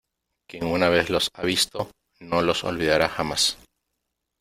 [0.49, 3.59] quien una vez los ha visto, no los olvidará jamás.